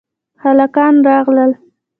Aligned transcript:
هلکان 0.43 0.95
راغل 1.07 1.51